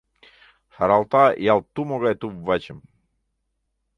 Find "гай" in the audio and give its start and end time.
2.03-2.15